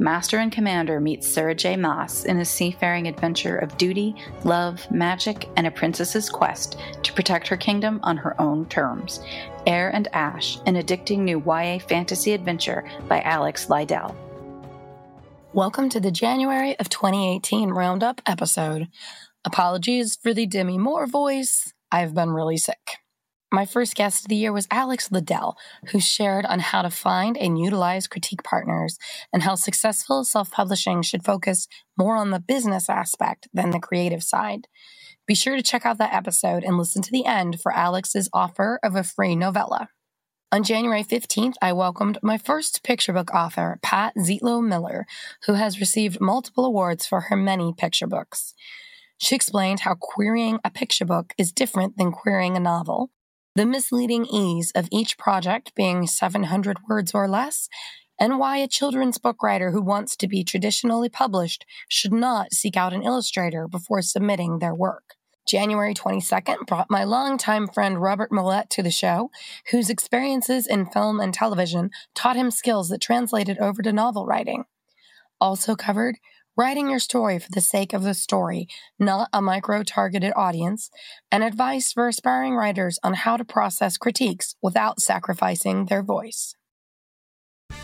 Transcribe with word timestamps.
Master 0.00 0.38
and 0.38 0.50
Commander 0.50 0.98
meets 0.98 1.28
Sarah 1.28 1.54
J. 1.54 1.76
Maas 1.76 2.24
in 2.24 2.38
a 2.38 2.44
seafaring 2.44 3.06
adventure 3.06 3.56
of 3.56 3.78
duty, 3.78 4.16
love, 4.42 4.90
magic, 4.90 5.48
and 5.56 5.64
a 5.64 5.70
princess's 5.70 6.28
quest 6.28 6.76
to 7.04 7.12
protect 7.12 7.46
her 7.46 7.56
kingdom 7.56 8.00
on 8.02 8.16
her 8.16 8.38
own 8.40 8.66
terms. 8.66 9.20
Air 9.64 9.90
and 9.94 10.08
Ash, 10.12 10.58
an 10.66 10.74
addicting 10.74 11.20
new 11.20 11.40
YA 11.46 11.78
fantasy 11.78 12.32
adventure 12.32 12.84
by 13.06 13.20
Alex 13.20 13.66
Lidell. 13.66 14.12
Welcome 15.52 15.88
to 15.90 16.00
the 16.00 16.10
January 16.10 16.76
of 16.80 16.88
2018 16.88 17.70
Roundup 17.70 18.20
episode. 18.26 18.88
Apologies 19.44 20.18
for 20.20 20.34
the 20.34 20.46
Demi 20.46 20.78
Moore 20.78 21.06
voice. 21.06 21.72
I've 21.92 22.12
been 22.12 22.30
really 22.30 22.56
sick. 22.56 22.98
My 23.52 23.64
first 23.64 23.94
guest 23.94 24.24
of 24.24 24.28
the 24.28 24.36
year 24.36 24.52
was 24.52 24.66
Alex 24.72 25.08
Lidell, 25.10 25.54
who 25.90 26.00
shared 26.00 26.44
on 26.44 26.58
how 26.58 26.82
to 26.82 26.90
find 26.90 27.38
and 27.38 27.58
utilize 27.58 28.08
critique 28.08 28.42
partners 28.42 28.98
and 29.32 29.44
how 29.44 29.54
successful 29.54 30.24
self 30.24 30.50
publishing 30.50 31.02
should 31.02 31.24
focus 31.24 31.68
more 31.96 32.16
on 32.16 32.30
the 32.30 32.40
business 32.40 32.90
aspect 32.90 33.46
than 33.54 33.70
the 33.70 33.78
creative 33.78 34.24
side. 34.24 34.66
Be 35.28 35.36
sure 35.36 35.56
to 35.56 35.62
check 35.62 35.86
out 35.86 35.98
that 35.98 36.12
episode 36.12 36.64
and 36.64 36.76
listen 36.76 37.02
to 37.02 37.12
the 37.12 37.24
end 37.24 37.60
for 37.60 37.72
Alex's 37.72 38.28
offer 38.32 38.80
of 38.82 38.96
a 38.96 39.04
free 39.04 39.36
novella. 39.36 39.90
On 40.50 40.64
January 40.64 41.04
15th, 41.04 41.54
I 41.62 41.72
welcomed 41.72 42.18
my 42.22 42.38
first 42.38 42.82
picture 42.82 43.12
book 43.12 43.32
author, 43.32 43.78
Pat 43.80 44.14
Zietlow 44.16 44.64
Miller, 44.66 45.06
who 45.46 45.54
has 45.54 45.80
received 45.80 46.20
multiple 46.20 46.64
awards 46.64 47.06
for 47.06 47.22
her 47.22 47.36
many 47.36 47.72
picture 47.76 48.06
books. 48.08 48.54
She 49.18 49.34
explained 49.34 49.80
how 49.80 49.94
querying 49.94 50.58
a 50.64 50.70
picture 50.70 51.04
book 51.04 51.32
is 51.38 51.52
different 51.52 51.96
than 51.96 52.12
querying 52.12 52.56
a 52.56 52.60
novel, 52.60 53.10
the 53.56 53.64
misleading 53.64 54.26
ease 54.26 54.70
of 54.74 54.86
each 54.92 55.16
project 55.16 55.74
being 55.74 56.06
700 56.06 56.76
words 56.90 57.12
or 57.14 57.26
less, 57.26 57.70
and 58.20 58.38
why 58.38 58.58
a 58.58 58.68
children's 58.68 59.16
book 59.16 59.42
writer 59.42 59.70
who 59.70 59.80
wants 59.80 60.14
to 60.14 60.28
be 60.28 60.44
traditionally 60.44 61.08
published 61.08 61.64
should 61.88 62.12
not 62.12 62.52
seek 62.52 62.76
out 62.76 62.92
an 62.92 63.02
illustrator 63.02 63.66
before 63.66 64.02
submitting 64.02 64.58
their 64.58 64.74
work. 64.74 65.14
January 65.48 65.94
22nd 65.94 66.66
brought 66.66 66.90
my 66.90 67.02
longtime 67.02 67.66
friend 67.68 68.02
Robert 68.02 68.30
Millett 68.30 68.68
to 68.68 68.82
the 68.82 68.90
show, 68.90 69.30
whose 69.70 69.88
experiences 69.88 70.66
in 70.66 70.84
film 70.84 71.18
and 71.18 71.32
television 71.32 71.90
taught 72.14 72.36
him 72.36 72.50
skills 72.50 72.90
that 72.90 73.00
translated 73.00 73.56
over 73.58 73.80
to 73.80 73.92
novel 73.92 74.26
writing. 74.26 74.64
Also 75.40 75.74
covered 75.74 76.16
writing 76.56 76.88
your 76.88 76.98
story 76.98 77.38
for 77.38 77.48
the 77.52 77.60
sake 77.60 77.92
of 77.92 78.02
the 78.02 78.14
story, 78.14 78.66
not 78.98 79.28
a 79.32 79.42
micro 79.42 79.82
targeted 79.82 80.32
audience, 80.34 80.90
and 81.30 81.44
advice 81.44 81.92
for 81.92 82.08
aspiring 82.08 82.54
writers 82.54 82.98
on 83.02 83.14
how 83.14 83.36
to 83.36 83.44
process 83.44 83.98
critiques 83.98 84.56
without 84.62 85.00
sacrificing 85.00 85.86
their 85.86 86.02
voice. 86.02 86.54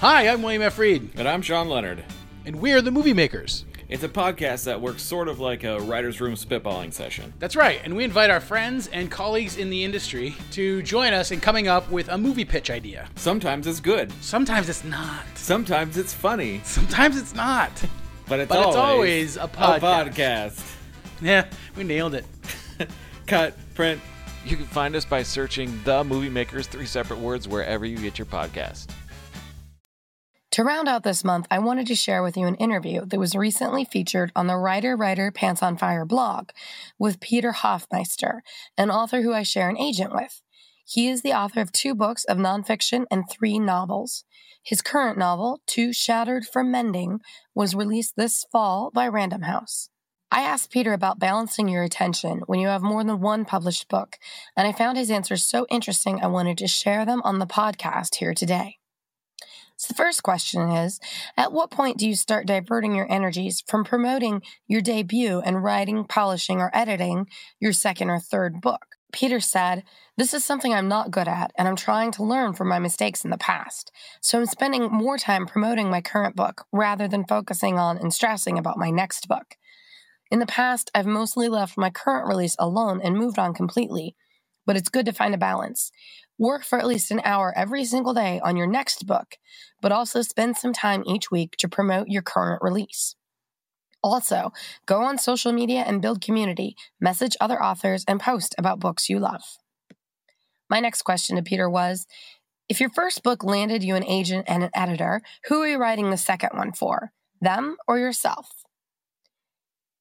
Hi, 0.00 0.28
I'm 0.28 0.42
William 0.42 0.62
F. 0.62 0.78
Reed. 0.78 1.10
And 1.16 1.28
I'm 1.28 1.42
Sean 1.42 1.68
Leonard. 1.68 2.04
And 2.46 2.56
we're 2.56 2.80
the 2.80 2.90
Movie 2.90 3.14
Makers. 3.14 3.64
It's 3.86 4.02
a 4.02 4.08
podcast 4.08 4.64
that 4.64 4.80
works 4.80 5.02
sort 5.02 5.28
of 5.28 5.40
like 5.40 5.62
a 5.62 5.78
writer's 5.80 6.20
room 6.20 6.34
spitballing 6.34 6.92
session. 6.92 7.34
That's 7.38 7.54
right, 7.54 7.80
and 7.84 7.94
we 7.94 8.02
invite 8.02 8.30
our 8.30 8.40
friends 8.40 8.88
and 8.88 9.10
colleagues 9.10 9.58
in 9.58 9.68
the 9.68 9.84
industry 9.84 10.34
to 10.52 10.82
join 10.82 11.12
us 11.12 11.30
in 11.30 11.40
coming 11.40 11.68
up 11.68 11.90
with 11.90 12.08
a 12.08 12.16
movie 12.16 12.46
pitch 12.46 12.70
idea. 12.70 13.08
Sometimes 13.16 13.66
it's 13.66 13.80
good. 13.80 14.10
Sometimes 14.22 14.70
it's 14.70 14.84
not. 14.84 15.26
Sometimes 15.34 15.98
it's 15.98 16.14
funny. 16.14 16.62
Sometimes 16.64 17.18
it's 17.18 17.34
not. 17.34 17.70
But 18.28 18.40
it's, 18.40 18.48
but 18.48 18.58
always, 18.58 19.36
it's 19.36 19.36
always 19.36 19.36
a 19.36 19.48
podcast. 19.48 19.76
a 19.76 20.10
podcast. 20.10 20.76
Yeah, 21.20 21.46
we 21.76 21.84
nailed 21.84 22.14
it. 22.14 22.24
Cut, 23.26 23.56
print. 23.74 24.00
You 24.44 24.56
can 24.56 24.66
find 24.66 24.94
us 24.94 25.04
by 25.04 25.22
searching 25.22 25.80
The 25.84 26.04
Movie 26.04 26.28
Makers, 26.28 26.66
three 26.66 26.86
separate 26.86 27.18
words, 27.18 27.48
wherever 27.48 27.86
you 27.86 27.96
get 27.96 28.18
your 28.18 28.26
podcast. 28.26 28.88
To 30.54 30.62
round 30.62 30.86
out 30.86 31.02
this 31.02 31.24
month, 31.24 31.48
I 31.50 31.58
wanted 31.58 31.88
to 31.88 31.96
share 31.96 32.22
with 32.22 32.36
you 32.36 32.46
an 32.46 32.54
interview 32.56 33.04
that 33.06 33.18
was 33.18 33.34
recently 33.34 33.84
featured 33.84 34.30
on 34.36 34.46
the 34.46 34.56
Writer 34.56 34.96
Writer 34.96 35.32
Pants 35.32 35.62
on 35.64 35.76
Fire 35.76 36.04
blog 36.04 36.50
with 36.96 37.18
Peter 37.18 37.50
Hoffmeister, 37.50 38.42
an 38.78 38.90
author 38.90 39.22
who 39.22 39.32
I 39.32 39.42
share 39.42 39.68
an 39.68 39.78
agent 39.78 40.14
with. 40.14 40.40
He 40.86 41.08
is 41.08 41.22
the 41.22 41.32
author 41.32 41.60
of 41.60 41.72
two 41.72 41.94
books 41.94 42.24
of 42.24 42.36
nonfiction 42.36 43.06
and 43.10 43.24
three 43.28 43.58
novels. 43.58 44.24
His 44.62 44.82
current 44.82 45.18
novel, 45.18 45.60
Too 45.66 45.92
Shattered 45.92 46.46
for 46.46 46.62
Mending, 46.62 47.20
was 47.54 47.74
released 47.74 48.16
this 48.16 48.44
fall 48.52 48.90
by 48.92 49.08
Random 49.08 49.42
House. 49.42 49.88
I 50.30 50.42
asked 50.42 50.70
Peter 50.70 50.92
about 50.92 51.18
balancing 51.18 51.68
your 51.68 51.84
attention 51.84 52.42
when 52.46 52.58
you 52.58 52.68
have 52.68 52.82
more 52.82 53.04
than 53.04 53.20
one 53.20 53.44
published 53.44 53.88
book, 53.88 54.18
and 54.56 54.66
I 54.66 54.72
found 54.72 54.98
his 54.98 55.10
answers 55.10 55.44
so 55.44 55.66
interesting 55.70 56.20
I 56.20 56.26
wanted 56.26 56.58
to 56.58 56.66
share 56.66 57.06
them 57.06 57.22
on 57.24 57.38
the 57.38 57.46
podcast 57.46 58.16
here 58.16 58.34
today. 58.34 58.78
So, 59.76 59.88
the 59.88 59.96
first 59.96 60.22
question 60.22 60.70
is 60.70 61.00
At 61.36 61.52
what 61.52 61.70
point 61.70 61.98
do 61.98 62.08
you 62.08 62.14
start 62.14 62.46
diverting 62.46 62.94
your 62.94 63.10
energies 63.10 63.62
from 63.66 63.84
promoting 63.84 64.42
your 64.66 64.80
debut 64.80 65.40
and 65.40 65.62
writing, 65.62 66.04
polishing, 66.04 66.60
or 66.60 66.70
editing 66.74 67.26
your 67.60 67.72
second 67.72 68.10
or 68.10 68.18
third 68.18 68.60
book? 68.60 68.93
Peter 69.14 69.38
said, 69.38 69.84
This 70.16 70.34
is 70.34 70.44
something 70.44 70.74
I'm 70.74 70.88
not 70.88 71.12
good 71.12 71.28
at, 71.28 71.52
and 71.56 71.68
I'm 71.68 71.76
trying 71.76 72.10
to 72.12 72.24
learn 72.24 72.52
from 72.52 72.68
my 72.68 72.80
mistakes 72.80 73.24
in 73.24 73.30
the 73.30 73.38
past. 73.38 73.92
So 74.20 74.40
I'm 74.40 74.46
spending 74.46 74.90
more 74.90 75.16
time 75.18 75.46
promoting 75.46 75.88
my 75.88 76.00
current 76.00 76.34
book 76.34 76.66
rather 76.72 77.06
than 77.06 77.24
focusing 77.24 77.78
on 77.78 77.96
and 77.96 78.12
stressing 78.12 78.58
about 78.58 78.76
my 78.76 78.90
next 78.90 79.28
book. 79.28 79.54
In 80.32 80.40
the 80.40 80.46
past, 80.46 80.90
I've 80.96 81.06
mostly 81.06 81.48
left 81.48 81.78
my 81.78 81.90
current 81.90 82.26
release 82.26 82.56
alone 82.58 83.00
and 83.00 83.16
moved 83.16 83.38
on 83.38 83.54
completely, 83.54 84.16
but 84.66 84.76
it's 84.76 84.88
good 84.88 85.06
to 85.06 85.12
find 85.12 85.32
a 85.32 85.38
balance. 85.38 85.92
Work 86.36 86.64
for 86.64 86.80
at 86.80 86.86
least 86.86 87.12
an 87.12 87.20
hour 87.24 87.56
every 87.56 87.84
single 87.84 88.14
day 88.14 88.40
on 88.42 88.56
your 88.56 88.66
next 88.66 89.06
book, 89.06 89.36
but 89.80 89.92
also 89.92 90.22
spend 90.22 90.56
some 90.56 90.72
time 90.72 91.04
each 91.06 91.30
week 91.30 91.54
to 91.58 91.68
promote 91.68 92.08
your 92.08 92.22
current 92.22 92.60
release. 92.64 93.14
Also, 94.04 94.52
go 94.84 95.00
on 95.00 95.16
social 95.16 95.50
media 95.50 95.82
and 95.86 96.02
build 96.02 96.20
community, 96.20 96.76
message 97.00 97.38
other 97.40 97.60
authors, 97.60 98.04
and 98.06 98.20
post 98.20 98.54
about 98.58 98.78
books 98.78 99.08
you 99.08 99.18
love. 99.18 99.42
My 100.68 100.78
next 100.78 101.02
question 101.02 101.36
to 101.36 101.42
Peter 101.42 101.70
was 101.70 102.06
If 102.68 102.80
your 102.80 102.90
first 102.90 103.22
book 103.22 103.42
landed 103.42 103.82
you 103.82 103.94
an 103.94 104.04
agent 104.04 104.44
and 104.46 104.62
an 104.62 104.68
editor, 104.74 105.22
who 105.46 105.62
are 105.62 105.68
you 105.68 105.78
writing 105.78 106.10
the 106.10 106.18
second 106.18 106.50
one 106.52 106.72
for? 106.72 107.12
Them 107.40 107.78
or 107.88 107.98
yourself? 107.98 108.50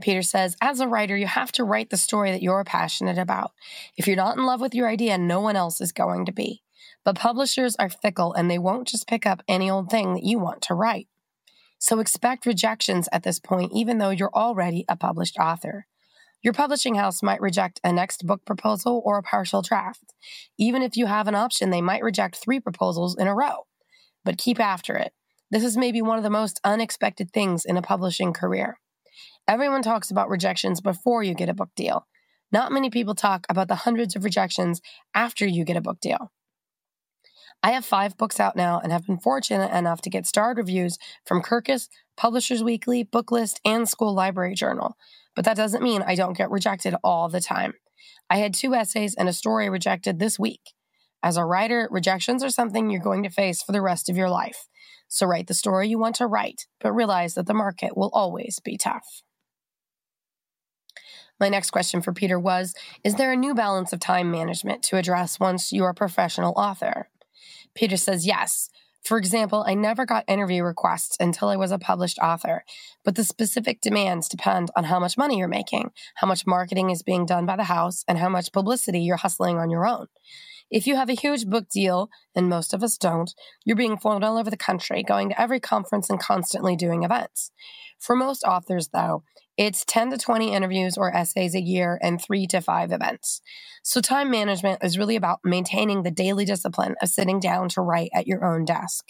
Peter 0.00 0.22
says, 0.22 0.56
as 0.62 0.78
a 0.78 0.86
writer, 0.86 1.16
you 1.16 1.26
have 1.26 1.50
to 1.50 1.64
write 1.64 1.90
the 1.90 1.96
story 1.96 2.30
that 2.30 2.42
you're 2.42 2.62
passionate 2.62 3.18
about. 3.18 3.50
If 3.96 4.06
you're 4.06 4.14
not 4.14 4.36
in 4.36 4.46
love 4.46 4.60
with 4.60 4.76
your 4.76 4.88
idea, 4.88 5.18
no 5.18 5.40
one 5.40 5.56
else 5.56 5.80
is 5.80 5.90
going 5.90 6.24
to 6.26 6.32
be. 6.32 6.62
But 7.04 7.16
publishers 7.16 7.74
are 7.80 7.88
fickle 7.88 8.32
and 8.32 8.48
they 8.48 8.58
won't 8.58 8.86
just 8.86 9.08
pick 9.08 9.26
up 9.26 9.42
any 9.48 9.68
old 9.68 9.90
thing 9.90 10.14
that 10.14 10.22
you 10.22 10.38
want 10.38 10.62
to 10.62 10.74
write. 10.74 11.08
So 11.78 12.00
expect 12.00 12.46
rejections 12.46 13.08
at 13.12 13.22
this 13.22 13.38
point, 13.38 13.72
even 13.74 13.98
though 13.98 14.10
you're 14.10 14.34
already 14.34 14.84
a 14.88 14.96
published 14.96 15.38
author. 15.38 15.86
Your 16.42 16.52
publishing 16.52 16.94
house 16.94 17.22
might 17.22 17.40
reject 17.40 17.80
a 17.82 17.92
next 17.92 18.26
book 18.26 18.44
proposal 18.44 19.02
or 19.04 19.18
a 19.18 19.22
partial 19.22 19.62
draft. 19.62 20.14
Even 20.58 20.82
if 20.82 20.96
you 20.96 21.06
have 21.06 21.26
an 21.26 21.34
option, 21.34 21.70
they 21.70 21.80
might 21.80 22.02
reject 22.02 22.36
three 22.36 22.60
proposals 22.60 23.16
in 23.16 23.26
a 23.26 23.34
row. 23.34 23.66
But 24.24 24.38
keep 24.38 24.60
after 24.60 24.96
it. 24.96 25.12
This 25.50 25.64
is 25.64 25.76
maybe 25.76 26.02
one 26.02 26.18
of 26.18 26.24
the 26.24 26.30
most 26.30 26.60
unexpected 26.62 27.32
things 27.32 27.64
in 27.64 27.76
a 27.76 27.82
publishing 27.82 28.32
career. 28.32 28.78
Everyone 29.48 29.82
talks 29.82 30.10
about 30.10 30.28
rejections 30.28 30.80
before 30.80 31.22
you 31.22 31.34
get 31.34 31.48
a 31.48 31.54
book 31.54 31.70
deal. 31.74 32.06
Not 32.52 32.72
many 32.72 32.90
people 32.90 33.14
talk 33.14 33.46
about 33.48 33.68
the 33.68 33.74
hundreds 33.74 34.14
of 34.14 34.24
rejections 34.24 34.80
after 35.14 35.46
you 35.46 35.64
get 35.64 35.76
a 35.76 35.80
book 35.80 36.00
deal. 36.00 36.30
I 37.62 37.72
have 37.72 37.84
five 37.84 38.16
books 38.16 38.38
out 38.38 38.54
now 38.54 38.80
and 38.80 38.92
have 38.92 39.06
been 39.06 39.18
fortunate 39.18 39.76
enough 39.76 40.00
to 40.02 40.10
get 40.10 40.26
starred 40.26 40.58
reviews 40.58 40.96
from 41.26 41.42
Kirkus, 41.42 41.88
Publishers 42.16 42.62
Weekly, 42.62 43.04
Booklist, 43.04 43.56
and 43.64 43.88
School 43.88 44.14
Library 44.14 44.54
Journal. 44.54 44.96
But 45.34 45.44
that 45.44 45.56
doesn't 45.56 45.82
mean 45.82 46.02
I 46.02 46.14
don't 46.14 46.36
get 46.36 46.50
rejected 46.50 46.94
all 47.02 47.28
the 47.28 47.40
time. 47.40 47.74
I 48.30 48.38
had 48.38 48.54
two 48.54 48.74
essays 48.74 49.14
and 49.14 49.28
a 49.28 49.32
story 49.32 49.68
rejected 49.68 50.18
this 50.18 50.38
week. 50.38 50.72
As 51.22 51.36
a 51.36 51.44
writer, 51.44 51.88
rejections 51.90 52.44
are 52.44 52.50
something 52.50 52.90
you're 52.90 53.00
going 53.00 53.24
to 53.24 53.30
face 53.30 53.62
for 53.62 53.72
the 53.72 53.82
rest 53.82 54.08
of 54.08 54.16
your 54.16 54.30
life. 54.30 54.66
So 55.08 55.26
write 55.26 55.48
the 55.48 55.54
story 55.54 55.88
you 55.88 55.98
want 55.98 56.16
to 56.16 56.26
write, 56.26 56.66
but 56.80 56.92
realize 56.92 57.34
that 57.34 57.46
the 57.46 57.54
market 57.54 57.96
will 57.96 58.10
always 58.12 58.60
be 58.60 58.76
tough. 58.76 59.22
My 61.40 61.48
next 61.48 61.70
question 61.70 62.02
for 62.02 62.12
Peter 62.12 62.38
was 62.38 62.74
Is 63.02 63.16
there 63.16 63.32
a 63.32 63.36
new 63.36 63.54
balance 63.54 63.92
of 63.92 64.00
time 64.00 64.30
management 64.30 64.82
to 64.84 64.96
address 64.96 65.40
once 65.40 65.72
you're 65.72 65.90
a 65.90 65.94
professional 65.94 66.52
author? 66.56 67.08
Peter 67.74 67.96
says 67.96 68.26
yes. 68.26 68.70
For 69.04 69.16
example, 69.16 69.64
I 69.66 69.74
never 69.74 70.04
got 70.04 70.24
interview 70.28 70.62
requests 70.62 71.16
until 71.20 71.48
I 71.48 71.56
was 71.56 71.70
a 71.70 71.78
published 71.78 72.18
author, 72.18 72.64
but 73.04 73.14
the 73.14 73.24
specific 73.24 73.80
demands 73.80 74.28
depend 74.28 74.70
on 74.76 74.84
how 74.84 74.98
much 74.98 75.16
money 75.16 75.38
you're 75.38 75.48
making, 75.48 75.92
how 76.16 76.26
much 76.26 76.46
marketing 76.46 76.90
is 76.90 77.02
being 77.02 77.24
done 77.24 77.46
by 77.46 77.56
the 77.56 77.64
house, 77.64 78.04
and 78.06 78.18
how 78.18 78.28
much 78.28 78.52
publicity 78.52 79.00
you're 79.00 79.16
hustling 79.16 79.58
on 79.58 79.70
your 79.70 79.86
own. 79.86 80.08
If 80.70 80.86
you 80.86 80.96
have 80.96 81.08
a 81.08 81.14
huge 81.14 81.46
book 81.46 81.68
deal, 81.68 82.10
and 82.34 82.48
most 82.48 82.74
of 82.74 82.82
us 82.82 82.98
don't, 82.98 83.32
you're 83.64 83.76
being 83.76 83.96
flown 83.96 84.22
all 84.22 84.36
over 84.36 84.50
the 84.50 84.56
country, 84.56 85.02
going 85.02 85.30
to 85.30 85.40
every 85.40 85.60
conference 85.60 86.10
and 86.10 86.20
constantly 86.20 86.76
doing 86.76 87.04
events. 87.04 87.50
For 87.98 88.14
most 88.14 88.44
authors, 88.44 88.88
though, 88.88 89.24
it's 89.56 89.84
10 89.84 90.10
to 90.10 90.18
20 90.18 90.52
interviews 90.52 90.96
or 90.96 91.12
essays 91.14 91.54
a 91.54 91.60
year 91.60 91.98
and 92.00 92.20
three 92.20 92.46
to 92.48 92.60
five 92.60 92.92
events. 92.92 93.40
So, 93.82 94.00
time 94.00 94.30
management 94.30 94.84
is 94.84 94.98
really 94.98 95.16
about 95.16 95.40
maintaining 95.42 96.02
the 96.02 96.10
daily 96.10 96.44
discipline 96.44 96.94
of 97.02 97.08
sitting 97.08 97.40
down 97.40 97.68
to 97.70 97.80
write 97.80 98.10
at 98.14 98.26
your 98.26 98.44
own 98.44 98.64
desk. 98.64 99.06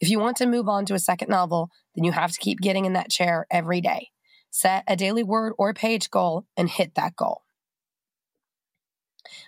If 0.00 0.08
you 0.08 0.20
want 0.20 0.36
to 0.36 0.46
move 0.46 0.68
on 0.68 0.84
to 0.86 0.94
a 0.94 1.00
second 1.00 1.30
novel, 1.30 1.70
then 1.96 2.04
you 2.04 2.12
have 2.12 2.32
to 2.32 2.38
keep 2.38 2.60
getting 2.60 2.84
in 2.84 2.92
that 2.92 3.10
chair 3.10 3.46
every 3.50 3.80
day. 3.80 4.10
Set 4.50 4.84
a 4.86 4.94
daily 4.94 5.24
word 5.24 5.54
or 5.58 5.74
page 5.74 6.10
goal 6.10 6.46
and 6.56 6.68
hit 6.68 6.94
that 6.94 7.16
goal. 7.16 7.42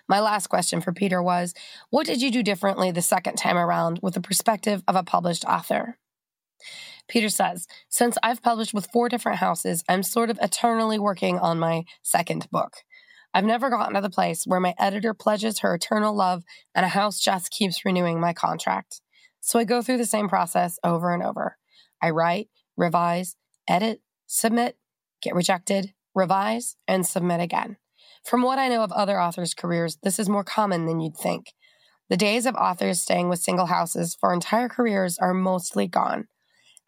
My 0.07 0.19
last 0.19 0.47
question 0.47 0.81
for 0.81 0.91
Peter 0.91 1.21
was 1.21 1.53
What 1.89 2.05
did 2.05 2.21
you 2.21 2.31
do 2.31 2.43
differently 2.43 2.91
the 2.91 3.01
second 3.01 3.35
time 3.35 3.57
around 3.57 3.99
with 4.01 4.13
the 4.13 4.21
perspective 4.21 4.83
of 4.87 4.95
a 4.95 5.03
published 5.03 5.45
author? 5.45 5.97
Peter 7.07 7.29
says, 7.29 7.67
Since 7.89 8.17
I've 8.23 8.41
published 8.41 8.73
with 8.73 8.89
four 8.91 9.09
different 9.09 9.39
houses, 9.39 9.83
I'm 9.89 10.03
sort 10.03 10.29
of 10.29 10.39
eternally 10.41 10.99
working 10.99 11.39
on 11.39 11.59
my 11.59 11.83
second 12.03 12.47
book. 12.51 12.77
I've 13.33 13.45
never 13.45 13.69
gotten 13.69 13.95
to 13.95 14.01
the 14.01 14.09
place 14.09 14.43
where 14.45 14.59
my 14.59 14.73
editor 14.77 15.13
pledges 15.13 15.59
her 15.59 15.73
eternal 15.73 16.13
love 16.13 16.43
and 16.75 16.85
a 16.85 16.89
house 16.89 17.19
just 17.19 17.51
keeps 17.51 17.85
renewing 17.85 18.19
my 18.19 18.33
contract. 18.33 19.01
So 19.39 19.57
I 19.57 19.63
go 19.63 19.81
through 19.81 19.97
the 19.97 20.05
same 20.05 20.27
process 20.27 20.77
over 20.83 21.13
and 21.13 21.23
over. 21.23 21.57
I 22.01 22.09
write, 22.09 22.49
revise, 22.75 23.35
edit, 23.67 24.01
submit, 24.27 24.77
get 25.21 25.35
rejected, 25.35 25.93
revise, 26.13 26.75
and 26.87 27.05
submit 27.05 27.39
again. 27.39 27.77
From 28.23 28.41
what 28.41 28.59
I 28.59 28.67
know 28.67 28.83
of 28.83 28.91
other 28.91 29.19
authors' 29.19 29.53
careers, 29.53 29.97
this 30.03 30.19
is 30.19 30.29
more 30.29 30.43
common 30.43 30.85
than 30.85 30.99
you'd 30.99 31.17
think. 31.17 31.53
The 32.09 32.17
days 32.17 32.45
of 32.45 32.55
authors 32.55 33.01
staying 33.01 33.29
with 33.29 33.39
single 33.39 33.67
houses 33.67 34.17
for 34.19 34.33
entire 34.33 34.69
careers 34.69 35.17
are 35.17 35.33
mostly 35.33 35.87
gone. 35.87 36.27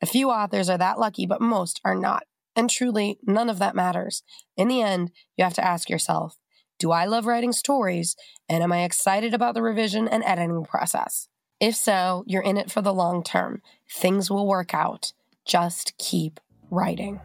A 0.02 0.06
few 0.06 0.30
authors 0.30 0.70
are 0.70 0.78
that 0.78 1.00
lucky, 1.00 1.26
but 1.26 1.42
most 1.42 1.80
are 1.86 1.96
not. 1.96 2.24
And 2.56 2.70
truly, 2.70 3.18
none 3.24 3.50
of 3.50 3.58
that 3.60 3.76
matters. 3.76 4.22
In 4.58 4.68
the 4.68 4.82
end, 4.82 5.12
you 5.38 5.44
have 5.44 5.54
to 5.56 5.66
ask 5.66 5.90
yourself 5.90 6.38
Do 6.78 6.92
I 6.92 7.06
love 7.06 7.26
writing 7.26 7.54
stories? 7.54 8.16
And 8.50 8.62
am 8.62 8.74
I 8.74 8.84
excited 8.84 9.34
about 9.34 9.54
the 9.54 9.62
revision 9.62 10.08
and 10.08 10.24
editing 10.26 10.66
process? 10.66 11.30
If 11.60 11.76
so, 11.76 12.26
you're 12.28 12.44
in 12.44 12.58
it 12.58 12.70
for 12.70 12.82
the 12.82 12.94
long 12.94 13.24
term. 13.24 13.62
Things 13.90 14.30
will 14.30 14.46
work 14.46 14.74
out. 14.74 15.14
Just 15.46 15.98
keep 15.98 16.42
writing. 16.70 17.22